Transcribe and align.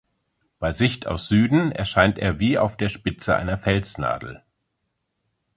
Bei 0.57 0.73
Sicht 0.73 1.05
aus 1.05 1.27
Süden 1.27 1.71
erscheint 1.71 2.17
er 2.17 2.39
wie 2.39 2.57
auf 2.57 2.75
der 2.75 2.89
Spitze 2.89 3.35
einer 3.35 3.59
Felsnadel. 3.59 4.41